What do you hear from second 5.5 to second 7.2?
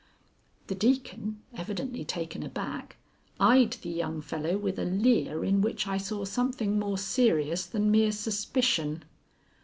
which I saw something more